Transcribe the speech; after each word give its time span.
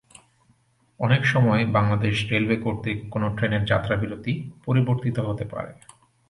অনেকসময় 0.99 1.63
বাংলাদেশ 1.67 2.15
রেলওয়ে 2.31 2.57
কর্তৃক 2.57 2.97
কোনো 3.09 3.27
ট্রেনের 3.37 3.63
যাত্রাবিরতি 3.65 4.33
পরিবর্তিত 4.65 5.17
হতে 5.19 5.45
পারে। 5.45 5.71